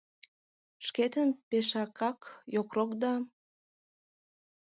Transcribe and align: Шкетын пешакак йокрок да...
Шкетын 0.85 1.29
пешакак 1.47 2.19
йокрок 2.55 2.91
да... 3.01 3.13